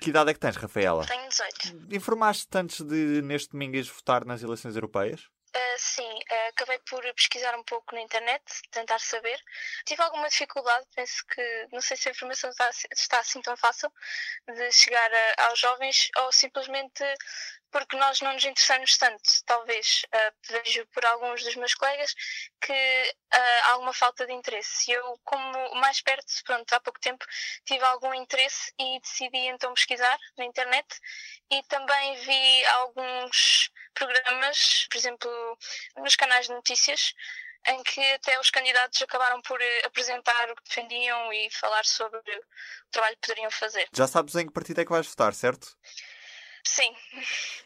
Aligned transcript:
Que 0.00 0.10
idade 0.10 0.30
é 0.30 0.34
que 0.34 0.40
tens, 0.40 0.56
Rafaela? 0.56 1.04
tenho 1.06 1.28
18. 1.28 1.94
Informaste-te 1.94 2.56
antes 2.58 2.80
de, 2.80 3.20
neste 3.22 3.50
domingo, 3.50 3.76
ires 3.76 3.88
votar 3.88 4.24
nas 4.24 4.42
eleições 4.42 4.74
europeias? 4.74 5.28
Ah, 5.52 5.74
sim, 5.78 6.08
ah, 6.30 6.48
acabei 6.50 6.78
por 6.88 7.02
pesquisar 7.14 7.56
um 7.58 7.64
pouco 7.64 7.92
na 7.94 8.00
internet, 8.02 8.42
tentar 8.70 9.00
saber. 9.00 9.36
Tive 9.84 10.00
alguma 10.02 10.28
dificuldade, 10.28 10.86
penso 10.94 11.26
que 11.26 11.66
não 11.72 11.80
sei 11.80 11.96
se 11.96 12.08
a 12.08 12.12
informação 12.12 12.50
está, 12.50 12.70
está 12.92 13.18
assim 13.18 13.42
tão 13.42 13.56
fácil 13.56 13.92
de 14.46 14.70
chegar 14.72 15.10
a- 15.12 15.46
aos 15.48 15.58
jovens 15.58 16.08
ou 16.18 16.30
simplesmente 16.32 17.02
porque 17.72 17.96
nós 17.96 18.20
não 18.20 18.32
nos 18.32 18.44
interessamos 18.44 18.96
tanto. 18.96 19.22
Talvez 19.44 20.02
ah, 20.12 20.32
vejo 20.50 20.86
por 20.88 21.04
alguns 21.04 21.42
dos 21.42 21.56
meus 21.56 21.74
colegas 21.74 22.14
que 22.60 23.14
há 23.32 23.70
alguma 23.72 23.92
falta 23.92 24.26
de 24.26 24.32
interesse. 24.32 24.90
Eu, 24.92 25.18
como 25.24 25.74
mais 25.76 26.00
perto, 26.00 26.32
pronto, 26.44 26.72
há 26.72 26.80
pouco 26.80 27.00
tempo 27.00 27.24
tive 27.64 27.84
algum 27.84 28.12
interesse 28.14 28.72
e 28.78 29.00
decidi 29.00 29.38
então 29.48 29.74
pesquisar 29.74 30.18
na 30.38 30.44
internet 30.44 30.86
e 31.50 31.62
também 31.64 32.16
vi 32.16 32.64
alguns 32.66 33.70
programas, 33.94 34.86
por 34.90 34.98
exemplo, 34.98 35.58
nos 35.96 36.16
canais 36.16 36.46
de 36.46 36.52
notícias, 36.52 37.14
em 37.66 37.82
que 37.82 38.00
até 38.12 38.38
os 38.40 38.50
candidatos 38.50 39.02
acabaram 39.02 39.40
por 39.42 39.60
eh, 39.60 39.82
apresentar 39.84 40.50
o 40.50 40.56
que 40.56 40.62
defendiam 40.64 41.32
e 41.32 41.50
falar 41.50 41.84
sobre 41.84 42.18
o 42.18 42.90
trabalho 42.90 43.16
que 43.16 43.28
poderiam 43.28 43.50
fazer. 43.50 43.86
Já 43.92 44.06
sabes 44.06 44.34
em 44.34 44.46
que 44.46 44.52
partido 44.52 44.80
é 44.80 44.84
que 44.84 44.90
vais 44.90 45.06
votar, 45.06 45.34
certo? 45.34 45.76
Sim, 46.64 46.94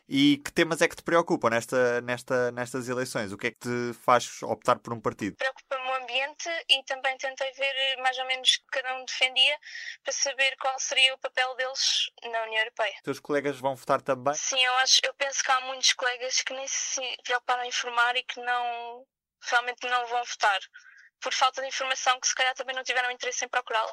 E 0.09 0.39
que 0.39 0.53
temas 0.53 0.81
é 0.81 0.89
que 0.89 0.97
te 0.97 1.03
preocupam 1.03 1.50
nesta, 1.50 2.00
nesta, 2.03 2.53
nestas 2.53 2.89
eleições? 2.89 3.33
O 3.33 3.39
que 3.39 3.48
é 3.48 3.51
que 3.51 3.59
te 3.59 3.92
faz 4.05 4.42
optar 4.42 4.78
por 4.78 4.92
um 4.92 5.01
partido? 5.01 5.36
preocupa-me 5.36 5.89
o 5.89 5.95
ambiente 5.95 6.48
e 6.69 6.83
também 6.84 7.17
tentei 7.19 7.51
ver 7.53 7.75
eh, 7.75 7.97
mais 8.03 8.17
ou 8.19 8.27
menos 8.27 8.48
o 8.55 8.59
que 8.61 8.81
cada 8.81 8.95
um 8.97 9.05
defendia 9.05 9.59
para 10.03 10.12
saber 10.12 10.56
qual 10.61 10.78
seria 10.78 11.14
o 11.14 11.19
papel 11.19 11.55
deles 11.56 12.11
na 12.31 12.42
União 12.45 12.61
Europeia. 12.61 12.95
Os 12.97 13.03
teus 13.03 13.20
colegas 13.20 13.59
vão 13.59 13.75
votar 13.75 14.01
também? 14.01 14.34
Sim, 14.34 14.62
eu 14.62 14.75
acho, 14.77 15.01
eu 15.05 15.14
penso 15.14 15.42
que 15.42 15.51
há 15.51 15.61
muitos 15.62 15.92
colegas 15.95 16.42
que 16.42 16.53
nem 16.53 16.67
se 16.69 17.01
preocuparam 17.25 17.64
em 17.64 17.69
informar 17.69 18.17
e 18.17 18.23
que 18.23 18.41
não 18.41 19.06
realmente 19.51 19.86
não 19.86 20.06
vão 20.06 20.25
votar 20.25 20.61
por 21.20 21.33
falta 21.33 21.62
de 21.62 21.69
informação 21.69 22.19
que 22.20 22.29
se 22.29 22.34
calhar 22.34 22.55
também 22.55 22.77
não 22.77 22.84
tiveram 22.84 23.11
interesse 23.11 23.45
em 23.45 23.48
procurá-la. 23.48 23.92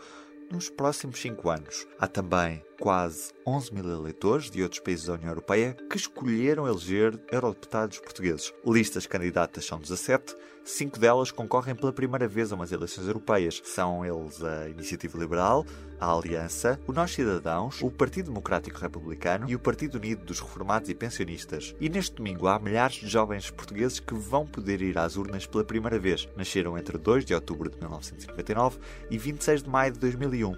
nos 0.51 0.71
próximos 0.71 1.21
5 1.21 1.47
anos. 1.51 1.85
Há 1.99 2.07
também 2.07 2.63
quase 2.79 3.33
11 3.45 3.73
mil 3.73 3.83
eleitores 3.83 4.49
de 4.49 4.63
outros 4.63 4.79
países 4.79 5.05
da 5.05 5.13
União 5.13 5.29
Europeia 5.29 5.75
que 5.89 5.97
escolheram 5.97 6.67
eleger 6.67 7.19
eurodeputados 7.31 7.99
portugueses. 7.99 8.53
Listas 8.65 9.05
candidatas 9.05 9.65
são 9.65 9.79
17, 9.79 10.33
cinco 10.63 10.97
delas 10.97 11.29
concorrem 11.29 11.75
pela 11.75 11.91
primeira 11.91 12.27
vez 12.27 12.51
a 12.51 12.55
umas 12.55 12.71
eleições 12.71 13.07
europeias. 13.07 13.61
São 13.65 14.05
eles 14.05 14.41
a 14.41 14.69
Iniciativa 14.69 15.17
Liberal, 15.17 15.65
a 15.99 16.13
Aliança, 16.13 16.79
o 16.87 16.93
Nós 16.93 17.11
Cidadãos, 17.11 17.81
o 17.81 17.91
Partido 17.91 18.27
Democrático 18.27 18.79
Republicano 18.79 19.49
e 19.49 19.55
o 19.55 19.59
Partido 19.59 19.95
Unido 19.95 20.23
dos 20.23 20.39
Reformados 20.39 20.89
e 20.89 20.95
Pensionistas. 20.95 21.75
E 21.81 21.89
neste 21.89 22.15
domingo 22.15 22.47
há 22.47 22.57
milhares 22.59 22.95
de 22.95 23.07
jovens 23.07 23.51
portugueses 23.51 23.99
que 23.99 24.13
vão 24.13 24.45
poder 24.45 24.81
ir 24.81 24.97
às 24.97 25.17
urnas 25.17 25.45
pela 25.45 25.65
primeira 25.65 25.99
vez. 25.99 26.29
Nasceram 26.37 26.77
entre 26.77 26.97
2 26.97 27.25
de 27.25 27.35
outubro 27.35 27.69
de 27.69 27.77
1999 27.77 28.79
e 29.11 29.17
26 29.17 29.63
de 29.63 29.69
maio 29.69 29.91
de 29.91 29.99
2001. 29.99 30.55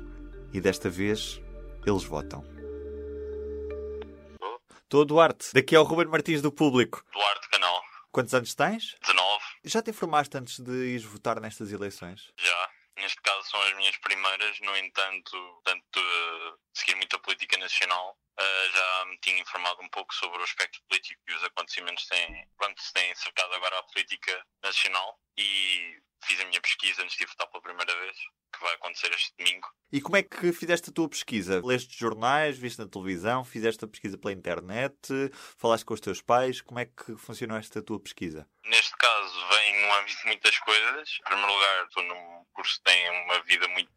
E 0.54 0.60
desta 0.60 0.90
vez 0.90 1.42
eles 1.86 2.04
votam. 2.04 2.44
Estou 4.84 5.06
Duarte, 5.06 5.54
daqui 5.54 5.74
é 5.76 5.80
o 5.80 5.84
Ruben 5.84 6.08
Martins 6.08 6.42
do 6.42 6.52
Público. 6.52 7.04
Duarte 7.14 7.50
Canal, 7.50 7.82
Quantos 8.12 8.34
anos 8.34 8.54
tens? 8.54 8.98
19, 9.02 9.40
Já 9.64 9.82
te 9.82 9.90
informaste 9.92 10.38
antes 10.38 10.60
de 10.60 10.72
ires 10.72 11.04
votar 11.06 11.40
nestas 11.40 11.72
eleições? 11.72 12.30
já. 12.38 12.70
Neste 12.98 13.20
caso 13.22 13.50
são 13.50 13.60
as 13.64 13.76
minhas 13.78 13.98
primeiras, 14.22 14.60
no 14.60 14.78
entanto, 14.78 15.62
tanto 15.64 16.00
de 16.00 16.80
seguir 16.80 16.96
muito 16.96 17.16
a 17.16 17.20
política 17.20 17.58
nacional, 17.58 18.18
eh, 18.40 18.70
já 18.72 19.06
me 19.06 19.18
tinha 19.20 19.40
informado 19.40 19.82
um 19.82 19.90
pouco 19.90 20.14
sobre 20.14 20.40
o 20.40 20.44
aspecto 20.44 20.80
político 20.88 21.20
e 21.28 21.34
os 21.34 21.44
acontecimentos 21.44 22.04
que 22.04 22.10
têm, 22.10 22.48
quanto 22.56 22.82
se 22.82 22.94
têm 22.94 23.14
cercado 23.16 23.54
agora 23.54 23.80
a 23.80 23.84
política 23.84 24.46
nacional 24.64 25.20
e 25.38 26.00
fiz 26.24 26.40
a 26.40 26.46
minha 26.46 26.62
pesquisa 26.62 27.02
antes 27.02 27.18
de 27.18 27.26
votar 27.26 27.48
pela 27.48 27.64
primeira 27.64 28.00
vez, 28.00 28.18
que 28.54 28.64
vai 28.64 28.74
acontecer 28.76 29.12
este 29.14 29.34
domingo. 29.38 29.68
E 29.92 30.00
como 30.00 30.18
é 30.18 30.24
que 30.24 30.54
fizeste 30.54 30.90
a 30.90 30.94
tua 30.94 31.10
pesquisa? 31.10 31.62
Leste 31.64 31.98
jornais, 31.98 32.58
viste 32.58 32.80
na 32.80 32.88
televisão, 32.88 33.44
fizeste 33.44 33.84
a 33.84 33.88
pesquisa 33.88 34.18
pela 34.18 34.34
internet, 34.34 35.10
falaste 35.58 35.84
com 35.84 35.94
os 35.94 36.00
teus 36.00 36.22
pais? 36.22 36.62
Como 36.62 36.80
é 36.80 36.86
que 36.86 37.16
funcionou 37.18 37.58
esta 37.58 37.82
tua 37.82 38.00
pesquisa? 38.00 38.48
Neste 38.66 38.96
caso, 38.98 39.21
no 39.92 40.00
âmbito 40.00 40.18
de 40.20 40.26
muitas 40.26 40.58
coisas. 40.60 41.18
Em 41.20 41.24
primeiro 41.24 41.54
lugar, 41.54 41.86
estou 41.86 42.04
num 42.04 42.46
curso 42.54 42.76
que 42.78 42.84
tem 42.84 43.10
uma 43.24 43.40
vida 43.44 43.68
muito. 43.70 43.92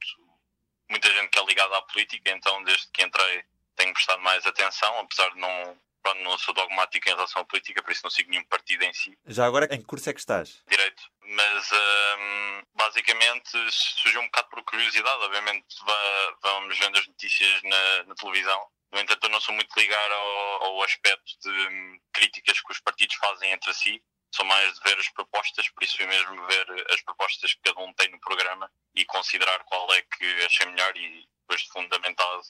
muita 0.91 1.11
gente 1.13 1.29
que 1.31 1.39
é 1.39 1.45
ligada 1.45 1.77
à 1.77 1.83
política, 1.83 2.31
então 2.31 2.63
desde 2.65 2.89
que 2.93 3.03
entrei 3.03 3.45
tenho 3.77 3.93
prestado 3.93 4.21
mais 4.23 4.45
atenção, 4.47 4.99
apesar 5.01 5.31
de 5.31 5.39
não. 5.39 5.79
Pronto, 6.03 6.21
não 6.21 6.37
sou 6.37 6.53
dogmático 6.53 7.09
em 7.09 7.15
relação 7.15 7.41
à 7.41 7.45
política, 7.47 7.83
por 7.83 7.91
isso 7.91 8.03
não 8.05 8.11
sigo 8.11 8.29
nenhum 8.29 8.45
partido 8.45 8.83
em 8.85 8.93
si, 8.93 9.17
Já 9.25 9.47
agora, 9.47 9.65
em 9.75 9.79
que 9.79 9.87
curso 9.87 10.11
é 10.11 10.13
que 10.13 10.21
estás? 10.21 10.63
direito. 10.69 11.03
Mas 11.23 11.71
hum, 11.73 12.63
basicamente 12.75 13.51
surgiu 13.73 14.21
um 14.21 14.27
bocado 14.27 14.49
por 14.51 14.63
curiosidade. 14.65 15.23
Obviamente 15.23 15.65
va- 15.83 16.37
vamos 16.43 16.79
vendo 16.79 16.99
as 16.99 17.07
notícias 17.09 17.63
na, 17.63 18.03
na 18.05 18.15
televisão. 18.17 18.69
No 18.93 19.01
entanto, 19.01 19.25
eu 19.25 19.31
não 19.31 19.41
sou 19.41 19.55
muito 19.55 19.75
ligado 19.81 20.13
ao, 20.13 20.65
ao 20.65 20.83
aspecto 20.83 21.39
de 21.41 21.49
hum, 21.49 21.99
críticas 22.13 22.61
que 22.61 22.71
os 22.73 22.81
partidos 22.81 23.17
fazem 23.17 23.51
entre 23.53 23.73
si. 23.73 24.03
Sou 24.35 24.45
mais 24.47 24.75
de 24.75 24.81
ver 24.83 24.99
as 24.99 25.09
propostas, 25.11 25.69
por 25.69 25.85
isso 25.85 25.97
fui 25.97 26.07
mesmo 26.07 26.47
ver 26.47 26.87
as 26.93 27.01
propostas 27.03 27.55
que 27.55 27.61
cada 27.63 27.81
um 27.81 27.93
tem 27.95 28.11
no 28.11 28.19
programa 28.19 28.69
e 28.95 29.05
considerar 29.05 29.63
qual 29.65 29.93
é 29.95 30.03
que 30.03 30.25
achei 30.45 30.67
melhor 30.67 30.97
e 30.97 31.29
depois 31.43 31.61
de 31.63 31.69
fundamentado 31.69 32.43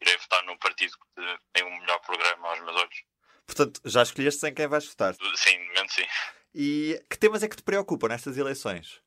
irei 0.00 0.16
votar 0.16 0.42
no 0.42 0.58
partido 0.58 0.92
que 0.98 1.38
tem 1.52 1.62
um 1.64 1.78
melhor 1.78 2.00
programa 2.00 2.48
aos 2.48 2.60
meus 2.60 2.76
olhos. 2.76 3.04
Portanto, 3.46 3.80
já 3.84 4.02
escolheste 4.02 4.44
em 4.46 4.52
quem 4.54 4.66
vais 4.66 4.84
votar. 4.86 5.14
Sim, 5.14 5.58
de 5.58 5.66
momento 5.68 5.92
sim. 5.92 6.06
E 6.54 7.00
que 7.08 7.16
temas 7.16 7.42
é 7.44 7.48
que 7.48 7.56
te 7.56 7.62
preocupam 7.62 8.08
nestas 8.08 8.36
eleições? 8.36 9.00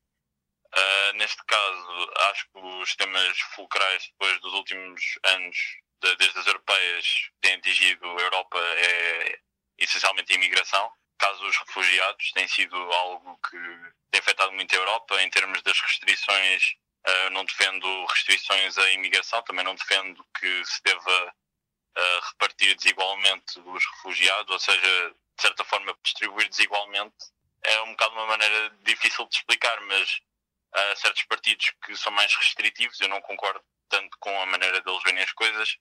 Uh, 0.74 1.14
neste 1.16 1.44
caso, 1.46 2.12
acho 2.32 2.48
que 2.50 2.60
os 2.60 2.96
temas 2.96 3.40
fulcrais 3.56 4.08
depois 4.08 4.40
dos 4.40 4.54
últimos 4.54 5.02
anos, 5.26 5.58
de- 6.02 6.16
desde 6.16 6.40
as 6.40 6.48
europeias, 6.48 7.06
que 7.08 7.42
têm 7.42 7.56
atingido 7.56 8.06
a 8.06 8.22
Europa 8.22 8.58
é 8.60 9.40
essencialmente 9.78 10.32
a 10.32 10.36
imigração. 10.36 10.90
Caso 11.18 11.46
os 11.46 11.58
refugiados, 11.58 12.32
tem 12.34 12.48
sido 12.48 12.76
algo 12.76 13.40
que 13.50 13.58
tem 14.12 14.20
afetado 14.20 14.52
muito 14.54 14.74
a 14.74 14.80
Europa 14.80 15.22
em 15.22 15.30
termos 15.30 15.62
das 15.62 15.80
restrições. 15.80 16.76
uh, 17.08 17.30
não 17.32 17.46
defendo 17.46 18.06
restrições 18.06 18.78
à 18.78 18.90
imigração, 18.92 19.42
também 19.44 19.64
não 19.64 19.76
defendo 19.76 20.26
que 20.40 20.66
se 20.66 20.82
deva 20.84 21.34
uh, 21.98 22.20
repartir 22.32 22.76
desigualmente 22.76 23.60
os 23.60 23.86
refugiados, 23.86 24.52
ou 24.52 24.60
seja, 24.60 25.10
de 25.36 25.42
certa 25.42 25.64
forma 25.66 25.96
distribuir 26.04 26.50
desigualmente. 26.50 27.16
É 27.64 27.82
um 27.82 27.92
bocado 27.92 28.14
uma 28.16 28.28
maneira 28.28 28.70
difícil 28.84 29.26
de 29.28 29.36
explicar, 29.38 29.80
mas 29.82 30.22
há 30.74 30.96
certos 30.96 31.24
partidos 31.24 31.74
que 31.86 31.96
são 31.96 32.12
mais 32.12 32.34
restritivos, 32.36 33.00
eu 33.00 33.08
não 33.08 33.22
concordo 33.22 33.64
tanto 33.90 34.18
com 34.20 34.42
a 34.42 34.46
maneira 34.46 34.82
deles 34.82 35.04
verem 35.04 35.24
as 35.24 35.32
coisas. 35.32 35.78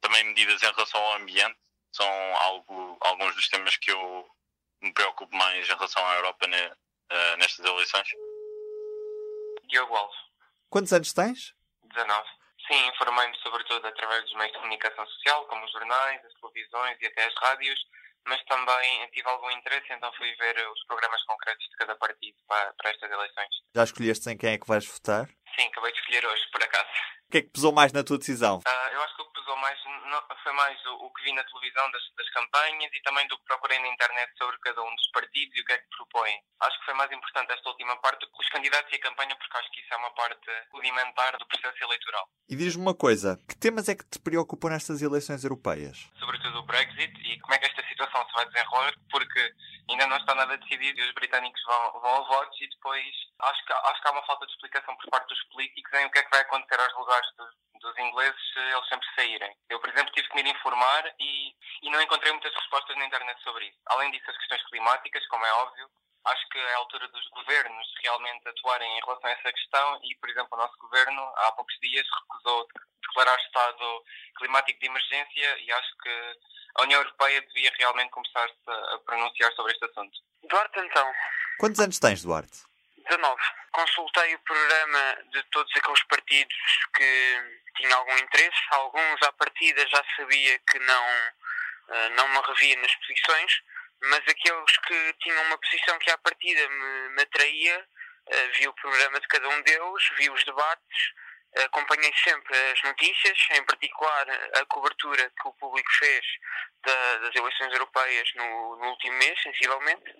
Também 0.00 0.24
medidas 0.24 0.62
em 0.62 0.66
relação 0.66 1.00
ao 1.00 1.14
ambiente 1.16 1.56
são 1.92 2.06
algo, 2.36 2.98
alguns 3.00 3.34
dos 3.34 3.48
temas 3.48 3.76
que 3.76 3.90
eu 3.90 4.28
me 4.84 4.92
preocupo 4.92 5.34
mais 5.36 5.64
em 5.68 5.72
relação 5.74 6.04
à 6.06 6.14
Europa 6.16 6.46
ne- 6.46 6.72
eh, 7.10 7.36
nestas 7.36 7.64
eleições. 7.64 8.08
Diogo 9.68 9.94
Alves, 9.96 10.16
Quantos 10.70 10.92
anos 10.92 11.12
tens? 11.12 11.54
19. 11.84 12.28
Sim, 12.66 12.86
informei-me 12.88 13.36
sobretudo 13.42 13.86
através 13.86 14.22
dos 14.24 14.32
meios 14.34 14.52
de 14.52 14.58
comunicação 14.58 15.06
social, 15.06 15.46
como 15.46 15.64
os 15.64 15.72
jornais, 15.72 16.24
as 16.24 16.32
televisões 16.40 16.98
e 17.00 17.06
até 17.06 17.26
as 17.26 17.34
rádios, 17.36 17.78
mas 18.26 18.42
também 18.46 19.10
tive 19.10 19.28
algum 19.28 19.50
interesse, 19.50 19.92
então 19.92 20.10
fui 20.14 20.34
ver 20.36 20.56
os 20.70 20.84
programas 20.86 21.22
concretos 21.24 21.64
de 21.68 21.76
cada 21.76 21.94
partido 21.96 22.36
para, 22.48 22.72
para 22.74 22.90
estas 22.90 23.10
eleições. 23.10 23.48
Já 23.74 23.84
escolheste 23.84 24.30
em 24.30 24.36
quem 24.36 24.52
é 24.54 24.58
que 24.58 24.66
vais 24.66 24.86
votar? 24.86 25.26
Sim, 25.54 25.66
acabei 25.66 25.92
de 25.92 25.98
escolher 25.98 26.26
hoje, 26.26 26.42
por 26.50 26.62
acaso. 26.62 26.88
O 27.28 27.30
que 27.32 27.38
é 27.38 27.42
que 27.42 27.50
pesou 27.50 27.72
mais 27.72 27.92
na 27.92 28.02
tua 28.02 28.18
decisão? 28.18 28.58
Uh, 28.58 28.88
eu 28.92 29.02
acho 29.02 29.14
que 29.16 29.22
o 29.22 29.26
que 29.26 29.40
pesou 29.40 29.56
mais 29.56 29.78
não, 29.84 30.22
foi 30.44 30.52
mais 30.52 30.78
o, 30.84 31.06
o, 31.06 31.10
que 31.10 31.24
vi 31.24 31.32
na 31.32 31.42
televisão 31.42 31.90
das, 31.90 32.02
das, 32.16 32.30
campanhas 32.30 32.92
e 32.92 33.02
também 33.02 33.26
do 33.26 33.38
que 33.38 33.44
procurei 33.44 33.78
na 33.80 33.88
internet 33.88 34.30
sobre 34.38 34.58
cada 34.60 34.82
um 34.82 34.94
dos 34.94 35.10
partidos 35.10 35.56
e 35.56 35.60
o 35.62 35.64
que 35.64 35.72
é 35.72 35.78
que 35.78 35.88
propõem. 35.96 36.38
Acho 36.60 36.78
que 36.78 36.84
foi 36.84 36.94
mais 36.94 37.10
importante 37.10 37.52
esta 37.52 37.68
última 37.68 37.96
parte 38.00 38.20
do 38.20 38.30
que 38.30 38.42
os 38.42 38.48
candidatos 38.50 38.92
e 38.92 38.96
a 38.96 39.00
campanha, 39.00 39.34
porque 39.36 39.56
acho 39.56 39.70
que 39.72 39.80
isso 39.80 39.94
é 39.94 39.96
uma 39.96 40.14
parte 40.14 40.50
rudimentar 40.70 41.36
do 41.38 41.46
processo 41.46 41.82
eleitoral. 41.82 42.28
E 42.48 42.54
diz-me 42.54 42.82
uma 42.82 42.94
coisa, 42.94 43.40
que 43.48 43.56
temas 43.56 43.88
é 43.88 43.94
que 43.94 44.04
te 44.04 44.20
preocupam 44.20 44.68
nestas 44.68 45.00
eleições 45.00 45.42
europeias? 45.42 46.10
Sobretudo 46.18 46.58
o 46.58 46.66
Brexit 46.66 47.12
e 47.24 47.40
como 47.40 47.54
é 47.54 47.58
que 47.58 47.66
esta 47.66 47.82
situação 47.88 48.26
se 48.28 48.32
vai 48.34 48.46
desenrolar, 48.46 48.92
porque 49.10 49.54
ainda 49.88 50.06
não 50.06 50.16
está 50.16 50.34
nada 50.34 50.56
decidido 50.56 51.00
e 51.00 51.04
os 51.04 51.14
britânicos 51.14 51.62
vão, 51.64 52.00
vão 52.00 52.16
a 52.16 52.20
votos 52.28 52.60
e 52.60 52.68
depois 52.68 53.04
acho 53.40 53.64
que, 53.64 53.72
acho 53.72 54.00
que 54.00 54.08
há 54.08 54.12
uma 54.12 54.26
falta 54.26 54.46
de 54.46 54.52
explicação 54.52 54.96
por 54.96 55.10
parte 55.10 55.28
dos 55.28 55.42
políticos 55.44 55.92
em 55.94 56.06
o 56.06 56.10
que 56.10 56.18
é 56.18 56.22
que 56.22 56.30
vai 56.30 56.40
acontecer 56.40 56.80
aos 56.80 56.94
lugares 56.94 57.28
dos, 57.36 57.54
dos 57.80 57.98
ingleses 57.98 58.40
se 58.52 58.58
eles 58.58 58.88
sempre 58.88 59.06
saírem. 59.14 59.56
Eu, 59.68 59.80
por 59.80 59.88
exemplo, 59.90 60.12
tive 60.12 60.28
que 60.28 60.42
me 60.42 60.50
informar 60.50 61.14
e, 61.18 61.54
e 61.82 61.90
não 61.90 62.00
encontrei 62.00 62.32
muitas 62.32 62.54
respostas 62.54 62.96
na 62.96 63.06
internet 63.06 63.42
sobre 63.42 63.66
isso. 63.66 63.78
Além 63.86 64.10
disso, 64.10 64.30
as 64.30 64.38
questões 64.38 64.64
climáticas, 64.68 65.26
como 65.28 65.44
é 65.44 65.52
óbvio, 65.52 65.90
acho 66.24 66.48
que 66.48 66.58
é 66.58 66.74
a 66.74 66.78
altura 66.78 67.06
dos 67.08 67.28
governos 67.28 67.86
realmente 68.02 68.48
atuarem 68.48 68.90
em 68.96 69.00
relação 69.00 69.28
a 69.28 69.32
essa 69.32 69.52
questão 69.52 70.00
e, 70.02 70.16
por 70.16 70.30
exemplo, 70.30 70.48
o 70.52 70.56
nosso 70.56 70.76
governo 70.78 71.22
há 71.36 71.52
poucos 71.52 71.76
dias 71.80 72.06
recusou 72.22 72.66
declarar 73.02 73.38
estado 73.40 74.02
climático 74.38 74.80
de 74.80 74.86
emergência 74.86 75.58
e 75.58 75.72
acho 75.72 75.96
que 75.98 76.38
a 76.74 76.82
União 76.82 77.00
Europeia 77.00 77.40
devia 77.42 77.72
realmente 77.78 78.10
começar-se 78.10 78.54
a 78.66 78.98
pronunciar 78.98 79.52
sobre 79.52 79.72
este 79.72 79.84
assunto. 79.84 80.18
Duarte, 80.42 80.80
então. 80.80 81.12
Quantos 81.58 81.80
anos 81.80 81.98
tens, 81.98 82.22
Duarte? 82.22 82.64
19. 83.08 83.40
Consultei 83.72 84.34
o 84.34 84.38
programa 84.40 85.18
de 85.30 85.42
todos 85.44 85.70
aqueles 85.76 86.02
partidos 86.04 86.56
que 86.94 87.60
tinham 87.76 87.98
algum 87.98 88.16
interesse. 88.18 88.56
Alguns, 88.70 89.22
à 89.22 89.32
partida, 89.32 89.86
já 89.88 90.02
sabia 90.16 90.58
que 90.58 90.78
não, 90.78 91.04
eh, 91.90 92.08
não 92.10 92.28
me 92.28 92.40
revia 92.46 92.76
nas 92.76 92.94
posições, 92.96 93.62
mas 94.02 94.20
aqueles 94.20 94.78
que 94.86 95.14
tinham 95.20 95.42
uma 95.44 95.58
posição 95.58 95.98
que, 95.98 96.10
à 96.10 96.18
partida, 96.18 96.68
me, 96.68 97.08
me 97.10 97.22
atraía, 97.22 97.88
eh, 98.26 98.48
vi 98.58 98.68
o 98.68 98.72
programa 98.74 99.20
de 99.20 99.28
cada 99.28 99.48
um 99.48 99.62
deles, 99.62 100.10
vi 100.16 100.30
os 100.30 100.44
debates, 100.44 101.12
acompanhei 101.62 102.12
sempre 102.22 102.56
as 102.72 102.82
notícias, 102.82 103.38
em 103.52 103.64
particular 103.64 104.26
a 104.54 104.64
cobertura 104.66 105.30
que 105.40 105.48
o 105.48 105.52
público 105.52 105.88
fez 105.98 106.24
da, 106.84 107.18
das 107.18 107.34
eleições 107.34 107.72
europeias 107.72 108.28
no, 108.34 108.76
no, 108.76 108.88
último 108.90 109.16
mês, 109.18 109.40
sensivelmente, 109.42 110.14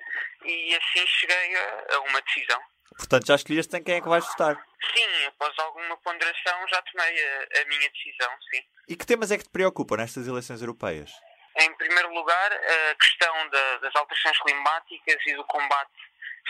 e 0.44 0.74
assim 0.76 1.06
cheguei 1.06 1.56
a, 1.56 1.96
a, 1.96 2.00
uma 2.00 2.20
decisão. 2.22 2.60
Portanto, 2.96 3.26
já 3.26 3.34
escolheste 3.34 3.76
em 3.76 3.82
quem 3.82 3.96
é 3.96 4.00
que 4.00 4.08
vais 4.08 4.24
votar? 4.24 4.56
Sim, 4.94 5.26
após 5.26 5.58
alguma 5.58 5.96
ponderação 5.98 6.68
já 6.68 6.80
tomei 6.82 7.26
a, 7.26 7.62
a 7.62 7.64
minha 7.66 7.90
decisão, 7.90 8.30
sim. 8.50 8.62
E 8.88 8.96
que 8.96 9.06
temas 9.06 9.30
é 9.30 9.38
que 9.38 9.44
te 9.44 9.50
preocupam 9.50 9.96
nestas 9.96 10.28
eleições 10.28 10.60
europeias? 10.60 11.10
Em 11.56 11.74
primeiro 11.74 12.12
lugar, 12.12 12.52
a 12.52 12.94
questão 12.94 13.48
da, 13.48 13.76
das 13.78 13.96
alterações 13.96 14.38
climáticas 14.38 15.26
e 15.26 15.34
do 15.34 15.44
combate 15.44 15.92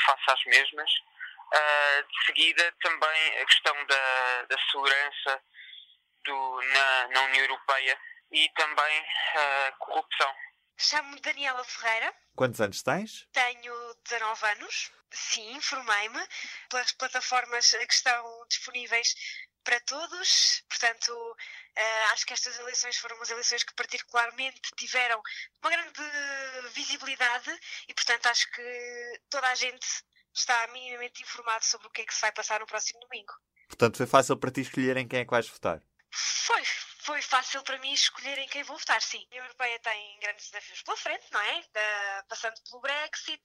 face 0.04 0.30
às 0.30 0.44
mesmas 0.46 0.90
Uh, 1.54 2.02
de 2.08 2.26
seguida, 2.26 2.74
também 2.82 3.40
a 3.40 3.46
questão 3.46 3.86
da, 3.86 4.42
da 4.42 4.58
segurança 4.70 5.40
do, 6.24 6.60
na, 6.62 7.08
na 7.08 7.22
União 7.22 7.44
Europeia 7.44 7.96
e 8.32 8.48
também 8.56 9.06
a 9.36 9.70
uh, 9.70 9.78
corrupção. 9.78 10.34
Chamo-me 10.76 11.20
Daniela 11.20 11.62
Ferreira. 11.62 12.12
Quantos 12.34 12.60
anos 12.60 12.82
tens? 12.82 13.28
Tenho 13.32 13.94
19 14.04 14.46
anos. 14.46 14.90
Sim, 15.12 15.60
formei-me 15.60 16.20
pelas 16.68 16.90
plataformas 16.92 17.70
que 17.70 17.94
estão 17.94 18.46
disponíveis 18.48 19.14
para 19.62 19.78
todos. 19.80 20.64
Portanto, 20.68 21.10
uh, 21.10 22.12
acho 22.12 22.26
que 22.26 22.32
estas 22.32 22.58
eleições 22.58 22.96
foram 22.98 23.16
umas 23.16 23.30
eleições 23.30 23.62
que 23.62 23.74
particularmente 23.74 24.60
tiveram 24.76 25.22
uma 25.62 25.70
grande 25.70 26.02
visibilidade 26.72 27.50
e, 27.88 27.94
portanto, 27.94 28.26
acho 28.26 28.50
que 28.50 29.20
toda 29.30 29.48
a 29.48 29.54
gente 29.54 29.86
está 30.34 30.66
minimamente 30.69 31.22
informado 31.22 31.64
sobre 31.64 31.86
o 31.86 31.90
que 31.90 32.02
é 32.02 32.04
que 32.04 32.14
se 32.14 32.20
vai 32.20 32.32
passar 32.32 32.60
no 32.60 32.66
próximo 32.66 33.00
domingo. 33.00 33.32
Portanto, 33.69 33.96
foi 33.96 34.06
fácil 34.06 34.36
para 34.36 34.50
ti 34.50 34.60
escolher 34.60 34.96
em 34.96 35.06
quem 35.06 35.20
é 35.20 35.25
que 35.25 35.31
vais 35.31 35.48
votar? 35.48 35.81
Foi, 36.10 36.62
foi 37.04 37.20
fácil 37.20 37.62
para 37.62 37.78
mim 37.78 37.92
escolher 37.92 38.38
em 38.38 38.48
quem 38.48 38.62
vou 38.62 38.78
votar, 38.78 39.00
sim. 39.02 39.18
A 39.18 39.26
União 39.26 39.44
Europeia 39.44 39.78
tem 39.80 40.18
grandes 40.20 40.50
desafios 40.50 40.82
pela 40.82 40.96
frente, 40.96 41.26
não 41.30 41.40
é? 41.40 41.62
Da, 41.72 42.24
passando 42.28 42.54
pelo 42.64 42.80
Brexit, 42.80 43.42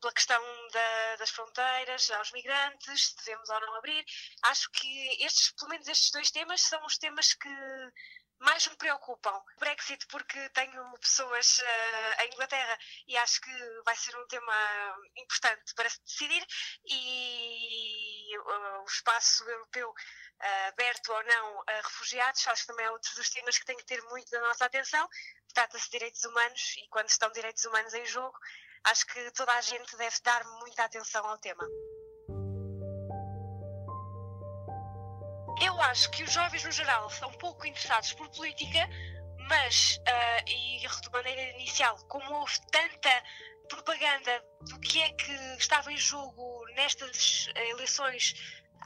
pela 0.00 0.12
questão 0.12 0.42
da, 0.72 1.16
das 1.16 1.30
fronteiras, 1.30 2.10
aos 2.10 2.32
migrantes, 2.32 3.08
se 3.08 3.16
devemos 3.16 3.48
ou 3.50 3.60
não 3.60 3.74
abrir. 3.76 4.04
Acho 4.44 4.70
que 4.70 5.24
estes, 5.24 5.52
pelo 5.52 5.70
menos 5.70 5.86
estes 5.86 6.10
dois 6.10 6.30
temas, 6.30 6.62
são 6.62 6.84
os 6.86 6.96
temas 6.96 7.34
que 7.34 7.48
mais 8.40 8.66
me 8.66 8.76
preocupam. 8.76 9.36
O 9.56 9.60
Brexit, 9.60 10.06
porque 10.08 10.48
tenho 10.50 10.98
pessoas 11.00 11.58
uh, 11.58 12.22
em 12.22 12.28
Inglaterra 12.28 12.78
e 13.06 13.16
acho 13.16 13.40
que 13.40 13.82
vai 13.84 13.96
ser 13.96 14.16
um 14.16 14.26
tema 14.26 14.96
importante 15.16 15.74
para 15.74 15.88
se 15.88 16.02
decidir, 16.04 16.44
e 16.86 18.13
uh, 18.38 18.82
o 18.82 18.84
espaço 18.86 19.44
europeu 19.48 19.88
uh, 19.90 20.68
aberto 20.68 21.12
ou 21.12 21.24
não 21.24 21.62
a 21.66 21.76
refugiados, 21.76 22.46
acho 22.48 22.62
que 22.62 22.66
também 22.68 22.86
é 22.86 22.90
outro 22.90 23.14
dos 23.14 23.30
temas 23.30 23.58
que 23.58 23.64
tem 23.64 23.76
que 23.76 23.84
ter 23.84 24.02
muito 24.04 24.30
da 24.30 24.40
nossa 24.40 24.64
atenção. 24.64 25.08
Trata-se 25.52 25.84
de 25.86 25.92
direitos 25.92 26.24
humanos 26.24 26.74
e 26.78 26.88
quando 26.88 27.08
estão 27.08 27.30
direitos 27.32 27.64
humanos 27.64 27.94
em 27.94 28.06
jogo, 28.06 28.36
acho 28.84 29.06
que 29.06 29.30
toda 29.32 29.52
a 29.52 29.60
gente 29.60 29.96
deve 29.96 30.16
dar 30.22 30.44
muita 30.44 30.84
atenção 30.84 31.24
ao 31.26 31.38
tema. 31.38 31.64
Eu 35.62 35.80
acho 35.82 36.10
que 36.10 36.24
os 36.24 36.32
jovens, 36.32 36.64
no 36.64 36.72
geral, 36.72 37.08
são 37.10 37.32
pouco 37.34 37.64
interessados 37.66 38.12
por 38.14 38.28
política, 38.30 38.88
mas, 39.48 39.98
uh, 39.98 40.50
e 40.50 40.78
de 40.80 41.10
maneira 41.10 41.42
inicial, 41.52 41.96
como 42.08 42.34
houve 42.34 42.58
tanta 42.70 43.22
propaganda 43.68 44.44
do 44.62 44.80
que 44.80 45.00
é 45.00 45.10
que 45.10 45.32
estava 45.58 45.92
em 45.92 45.96
jogo 45.96 46.53
nestas 46.74 47.48
eleições, 47.54 48.34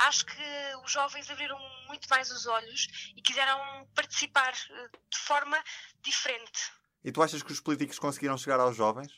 acho 0.01 0.25
que 0.27 0.43
os 0.85 0.93
jovens 0.93 1.31
abriram 1.31 1.59
muito 1.87 2.09
mais 2.09 2.31
os 2.31 2.47
olhos 2.47 3.13
e 3.17 3.23
quiseram 3.23 3.87
participar 3.95 4.53
ah, 4.53 4.89
de 5.11 5.19
forma 5.19 5.63
diferente. 6.03 6.73
E 7.05 7.13
tu 7.13 7.23
achas 7.23 7.43
que 7.43 7.53
os 7.53 7.61
políticos 7.61 7.99
conseguiram 7.99 8.37
chegar 8.39 8.61
aos 8.61 8.77
jovens? 8.77 9.13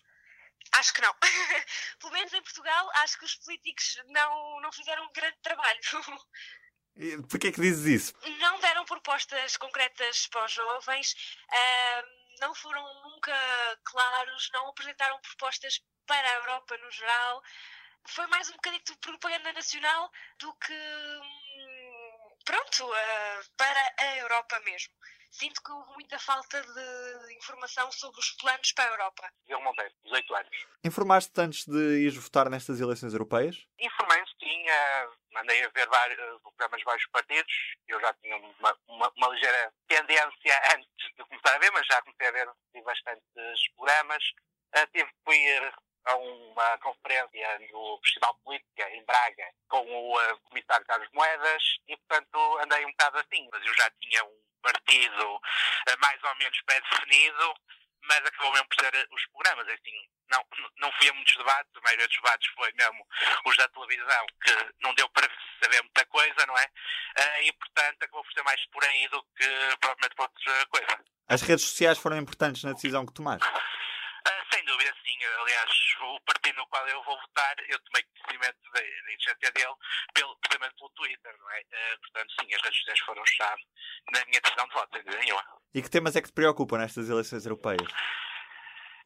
Acho 0.72 0.94
que 0.94 1.00
não. 1.00 1.14
Pelo 2.00 2.12
menos 2.12 2.32
em 2.32 2.42
Portugal, 2.42 2.90
acho 2.96 3.18
que 3.18 3.24
os 3.24 3.34
políticos 3.36 3.98
não, 4.08 4.60
não 4.60 4.72
fizeram 4.72 5.04
um 5.04 5.12
grande 5.12 5.38
trabalho. 5.42 5.80
Porquê 7.28 7.48
é 7.48 7.52
que 7.52 7.60
dizes 7.60 7.86
isso? 7.86 8.14
Não 8.38 8.60
deram 8.60 8.84
propostas 8.84 9.56
concretas 9.56 10.26
para 10.26 10.44
os 10.44 10.52
jovens, 10.52 11.14
uh, 11.48 12.40
não 12.40 12.54
foram 12.54 12.82
nunca 13.04 13.32
claros, 13.84 14.50
não 14.52 14.68
apresentaram 14.68 15.18
propostas 15.20 15.80
para 16.06 16.28
a 16.28 16.34
Europa 16.34 16.76
no 16.78 16.90
geral. 16.90 17.42
Foi 18.08 18.26
mais 18.26 18.48
um 18.50 18.54
bocadinho 18.54 18.82
de 18.84 18.96
propaganda 18.98 19.52
nacional 19.52 20.10
do 20.38 20.52
que, 20.54 20.72
hum, 20.72 22.36
pronto, 22.44 22.86
uh, 22.86 23.50
para 23.56 23.94
a 23.98 24.16
Europa 24.18 24.60
mesmo 24.60 24.94
sinto 25.30 25.62
que 25.62 25.72
houve 25.72 25.92
muita 25.92 26.18
falta 26.18 26.60
de 26.60 27.34
informação 27.34 27.90
sobre 27.92 28.18
os 28.18 28.30
planos 28.32 28.72
para 28.72 28.84
a 28.84 28.92
Europa. 28.92 29.32
Eu 29.48 29.60
Monteiro, 29.60 29.94
18 30.04 30.34
anos. 30.34 30.66
Informaste-te 30.84 31.40
antes 31.40 31.66
de 31.66 32.06
ir 32.06 32.10
votar 32.10 32.50
nestas 32.50 32.80
eleições 32.80 33.12
europeias? 33.12 33.66
Informei-me, 33.78 34.26
sim. 34.38 34.64
Uh, 34.68 35.16
mandei 35.32 35.64
a 35.64 35.68
ver 35.68 35.88
vários 35.88 36.40
programas 36.42 36.78
de 36.78 36.84
vários 36.84 37.06
partidos. 37.06 37.52
Eu 37.86 38.00
já 38.00 38.12
tinha 38.14 38.36
uma, 38.36 38.76
uma, 38.88 39.12
uma, 39.16 39.28
ligeira 39.28 39.72
tendência 39.86 40.62
antes 40.74 41.14
de 41.16 41.24
começar 41.24 41.54
a 41.54 41.58
ver, 41.58 41.70
mas 41.72 41.86
já 41.86 42.02
comecei 42.02 42.26
a 42.26 42.32
ver 42.32 42.48
bastantes 42.84 43.68
programas. 43.76 44.24
Uh, 44.74 44.86
tive, 44.92 45.10
fui 45.24 45.58
a 46.06 46.16
uma 46.60 46.78
conferência 46.78 47.58
no 47.72 47.98
Festival 48.02 48.34
Política 48.44 48.88
em 48.90 49.04
Braga 49.04 49.46
com 49.68 49.80
o 49.80 50.18
uh, 50.18 50.40
comissário 50.48 50.86
Carlos 50.86 51.08
Moedas 51.14 51.62
e, 51.88 51.96
portanto, 51.96 52.58
andei 52.62 52.84
um 52.84 52.90
bocado 52.90 53.18
assim. 53.18 53.48
Mas 53.50 53.64
eu 53.64 53.74
já 53.74 53.90
tinha 54.02 54.24
um 54.24 54.42
partido 54.62 55.36
uh, 55.36 56.00
mais 56.00 56.22
ou 56.22 56.34
menos 56.36 56.60
pré-definido, 56.62 57.54
mas 58.02 58.18
acabou 58.18 58.52
mesmo 58.52 58.68
por 58.68 58.84
ser 58.84 59.08
os 59.10 59.26
programas. 59.26 59.68
É 59.68 59.72
assim, 59.72 60.08
não, 60.30 60.44
não 60.76 60.92
fui 60.92 61.08
a 61.08 61.14
muitos 61.14 61.36
debates, 61.36 61.72
a 61.74 61.80
maioria 61.80 62.06
dos 62.06 62.16
debates 62.16 62.48
foi 62.54 62.72
mesmo 62.74 63.06
os 63.46 63.56
da 63.56 63.68
televisão, 63.68 64.26
que 64.42 64.74
não 64.82 64.94
deu 64.94 65.08
para 65.08 65.28
saber 65.62 65.82
muita 65.82 66.04
coisa, 66.06 66.46
não 66.46 66.58
é? 66.58 66.64
Uh, 66.66 67.42
e, 67.42 67.52
portanto, 67.54 68.02
acabou 68.02 68.22
por 68.22 68.32
ser 68.32 68.42
mais 68.42 68.66
por 68.66 68.84
aí 68.84 69.08
do 69.08 69.22
que 69.36 69.48
provavelmente 69.80 70.14
por 70.14 70.22
outra 70.24 70.66
coisa. 70.66 71.04
As 71.28 71.42
redes 71.42 71.64
sociais 71.64 71.98
foram 71.98 72.18
importantes 72.18 72.64
na 72.64 72.72
decisão 72.72 73.06
que 73.06 73.14
tomaste? 73.14 73.48
Dúvida, 74.80 74.96
sim. 75.04 75.24
Aliás, 75.42 75.70
o 76.00 76.20
partido 76.20 76.56
no 76.56 76.66
qual 76.68 76.88
eu 76.88 77.02
vou 77.02 77.20
votar, 77.20 77.54
eu 77.68 77.78
tomei 77.80 78.02
conhecimento 78.02 78.72
da, 78.72 78.82
existência 78.82 79.52
dele 79.52 79.74
pelo, 80.14 80.36
precisamente 80.38 80.74
pelo 80.76 80.90
Twitter, 80.90 81.36
não 81.38 81.50
é? 81.50 81.60
Uh, 81.60 82.00
portanto, 82.00 82.32
sim, 82.40 82.54
as 82.54 82.62
redes 82.62 82.78
sociais 82.78 83.00
foram 83.00 83.26
chave 83.26 83.62
na 84.12 84.24
minha 84.24 84.40
decisão 84.40 84.66
de 84.66 84.74
voto, 84.74 84.88
sem 84.92 85.04
dúvida 85.04 85.22
nenhuma. 85.22 85.44
E 85.74 85.82
que 85.82 85.90
temas 85.90 86.16
é 86.16 86.22
que 86.22 86.28
te 86.28 86.32
preocupam 86.32 86.78
nestas 86.78 87.10
eleições 87.10 87.44
europeias? 87.44 87.92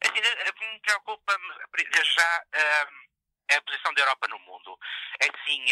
É 0.01 0.07
assim, 0.07 0.73
me 0.73 0.79
preocupa 0.79 1.37
desde 1.75 2.13
já 2.13 2.43
um, 2.55 3.55
a 3.57 3.61
posição 3.61 3.93
da 3.93 4.01
Europa 4.01 4.27
no 4.29 4.39
mundo. 4.39 4.79
É 5.19 5.27
assim, 5.27 5.65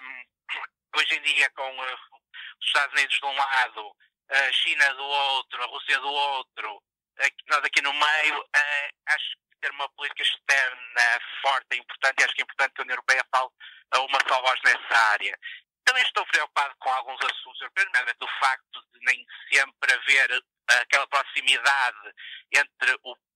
um, 0.00 0.98
hoje 0.98 1.16
em 1.16 1.22
dia, 1.22 1.50
com 1.50 1.80
os 1.80 2.66
Estados 2.66 2.94
Unidos 2.94 3.14
de 3.14 3.26
um 3.26 3.36
lado, 3.36 3.96
a 4.30 4.52
China 4.52 4.94
do 4.94 5.04
outro, 5.04 5.62
a 5.62 5.66
Rússia 5.66 6.00
do 6.00 6.08
outro, 6.08 6.82
nós 7.48 7.64
aqui 7.64 7.80
no 7.82 7.92
meio, 7.92 8.40
uh, 8.40 8.88
acho 9.08 9.30
que 9.30 9.60
ter 9.60 9.70
uma 9.70 9.88
política 9.90 10.22
externa 10.22 11.20
forte 11.40 11.66
é 11.72 11.76
importante 11.76 12.20
e 12.20 12.24
acho 12.24 12.34
que 12.34 12.42
é 12.42 12.44
importante 12.44 12.74
que 12.74 12.80
a 12.80 12.84
União 12.84 12.94
Europeia 12.94 13.24
fale 13.34 13.48
a 13.92 14.00
uma 14.00 14.18
só 14.28 14.40
voz 14.42 14.60
nessa 14.64 14.96
área. 15.12 15.38
Também 15.84 16.02
estou 16.02 16.24
preocupado 16.26 16.74
com 16.78 16.90
alguns 16.90 17.20
assuntos 17.22 17.60
europeus, 17.60 17.86
nomeadamente 17.86 18.24
o 18.24 18.40
facto 18.40 18.82
de 18.92 19.00
nem 19.04 19.26
sempre 19.52 19.92
haver 19.92 20.44
aquela 20.80 21.06
proximidade 21.08 22.14
entre 22.52 22.92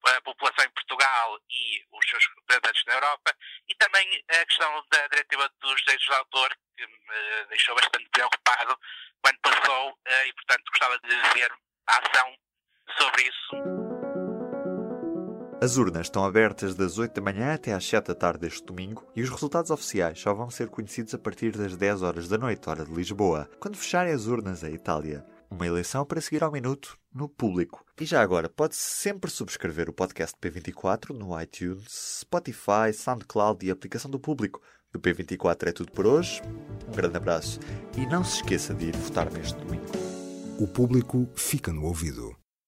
a 0.06 0.20
população 0.22 0.64
em 0.64 0.70
Portugal 0.70 1.38
e 1.50 1.84
os 1.92 2.08
seus 2.08 2.26
representantes 2.26 2.84
na 2.86 2.94
Europa, 2.94 3.36
e 3.68 3.74
também 3.74 4.24
a 4.30 4.46
questão 4.46 4.84
da 4.90 5.06
diretiva 5.08 5.48
dos 5.60 5.80
direitos 5.82 6.06
de 6.06 6.14
autor, 6.14 6.56
que 6.76 6.86
me 6.86 7.44
deixou 7.48 7.74
bastante 7.74 8.08
preocupado 8.10 8.78
quando 9.22 9.40
passou, 9.40 9.98
eh, 10.06 10.26
e 10.28 10.32
portanto 10.32 10.64
gostava 10.70 10.98
de 11.00 11.16
ver 11.34 11.52
a 11.88 11.98
ação 11.98 12.38
sobre 12.96 13.22
isso. 13.22 13.98
As 15.60 15.76
urnas 15.76 16.06
estão 16.06 16.24
abertas 16.24 16.76
das 16.76 16.98
8 16.98 17.14
da 17.14 17.20
manhã 17.20 17.52
até 17.52 17.72
às 17.72 17.84
7 17.84 18.06
da 18.06 18.14
tarde 18.14 18.38
deste 18.38 18.64
domingo 18.64 19.04
e 19.16 19.22
os 19.22 19.28
resultados 19.28 19.72
oficiais 19.72 20.20
só 20.20 20.32
vão 20.32 20.48
ser 20.48 20.68
conhecidos 20.68 21.12
a 21.14 21.18
partir 21.18 21.50
das 21.50 21.76
10 21.76 22.02
horas 22.02 22.28
da 22.28 22.38
noite, 22.38 22.70
hora 22.70 22.84
de 22.84 22.94
Lisboa, 22.94 23.50
quando 23.58 23.76
fecharem 23.76 24.12
as 24.14 24.26
urnas 24.26 24.62
em 24.62 24.72
Itália. 24.72 25.26
Uma 25.50 25.66
eleição 25.66 26.04
para 26.04 26.20
seguir 26.20 26.44
ao 26.44 26.52
minuto 26.52 26.96
no 27.12 27.28
público. 27.28 27.84
E 28.00 28.04
já 28.04 28.22
agora, 28.22 28.48
pode 28.48 28.76
sempre 28.76 29.30
subscrever 29.32 29.90
o 29.90 29.92
podcast 29.92 30.36
P24 30.40 31.10
no 31.10 31.40
iTunes, 31.40 32.20
Spotify, 32.20 32.92
SoundCloud 32.94 33.66
e 33.66 33.70
aplicação 33.70 34.08
do 34.08 34.20
público. 34.20 34.62
Do 34.92 35.00
P24 35.00 35.68
é 35.68 35.72
tudo 35.72 35.90
por 35.90 36.06
hoje. 36.06 36.40
Um 36.86 36.92
grande 36.92 37.16
abraço 37.16 37.58
e 37.96 38.06
não 38.06 38.22
se 38.22 38.36
esqueça 38.36 38.72
de 38.72 38.86
ir 38.86 38.96
votar 38.96 39.28
neste 39.32 39.58
domingo. 39.58 39.86
O 40.60 40.68
público 40.68 41.28
fica 41.34 41.72
no 41.72 41.84
ouvido. 41.84 42.37